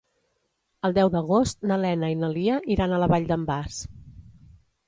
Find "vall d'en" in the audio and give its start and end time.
3.15-3.47